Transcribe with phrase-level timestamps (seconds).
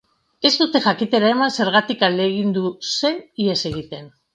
[0.49, 2.67] Ez dute jakitera eman zergatik ahalegindu
[2.97, 4.15] zen ihes egiten.